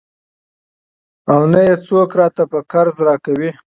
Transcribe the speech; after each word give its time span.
او 1.31 1.39
نه 1.51 1.59
يې 1.67 1.75
څوک 1.85 2.09
راته 2.19 2.43
په 2.51 2.59
قرض 2.71 2.95
راکوي. 3.07 3.51